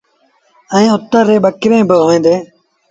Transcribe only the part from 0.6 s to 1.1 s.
ائيٚݩ